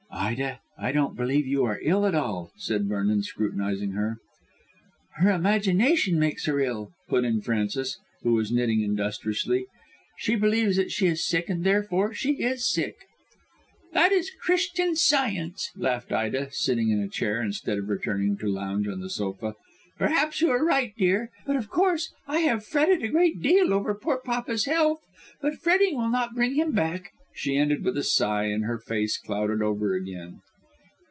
"Ida, 0.13 0.59
I 0.77 0.91
don't 0.91 1.15
believe 1.17 1.47
you 1.47 1.65
are 1.65 1.79
ill 1.81 2.05
at 2.05 2.13
all," 2.13 2.51
said 2.55 2.87
Vernon, 2.87 3.23
scrutinising 3.23 3.91
her. 3.93 4.17
"Her 5.15 5.31
imagination 5.31 6.19
makes 6.19 6.45
her 6.45 6.59
ill," 6.59 6.91
put 7.09 7.25
in 7.25 7.41
Frances, 7.41 7.97
who 8.21 8.33
was 8.33 8.51
knitting 8.51 8.81
industriously. 8.81 9.65
"She 10.17 10.35
believes 10.35 10.75
that 10.77 10.91
she 10.91 11.07
is 11.07 11.25
sick, 11.25 11.49
and 11.49 11.63
therefore 11.63 12.13
she 12.13 12.33
is 12.33 12.71
sick." 12.71 12.93
"That 13.93 14.11
is 14.11 14.29
Christian 14.41 14.95
Science," 14.95 15.71
laughed 15.75 16.11
Ida, 16.11 16.49
sitting 16.51 16.91
in 16.91 17.01
a 17.01 17.09
chair 17.09 17.41
instead 17.41 17.77
of 17.79 17.89
returning 17.89 18.37
to 18.37 18.47
lounge 18.47 18.87
on 18.87 18.99
the 18.99 19.09
sofa. 19.09 19.55
"Perhaps 19.97 20.39
you 20.39 20.51
are 20.51 20.63
right, 20.63 20.93
dear. 20.97 21.31
Of 21.47 21.69
course, 21.69 22.13
I 22.27 22.39
have 22.41 22.63
fretted 22.65 23.01
a 23.01 23.07
great 23.09 23.41
deal 23.41 23.73
over 23.73 23.93
poor 23.95 24.21
papa's 24.23 24.63
death, 24.65 24.97
but 25.41 25.55
fretting 25.57 25.97
will 25.97 26.09
not 26.11 26.35
bring 26.35 26.53
him 26.55 26.71
back," 26.73 27.11
she 27.33 27.55
ended 27.55 27.83
with 27.85 27.97
a 27.97 28.03
sigh, 28.03 28.43
and 28.43 28.65
her 28.65 28.77
face 28.77 29.17
clouded 29.17 29.61
over 29.61 29.93
again. 29.93 30.37